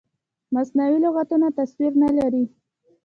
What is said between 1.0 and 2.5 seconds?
لغتونه تصویر نه لري.